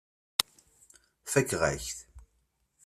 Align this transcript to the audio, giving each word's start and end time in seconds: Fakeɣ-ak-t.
Fakeɣ-ak-t. 1.31 1.97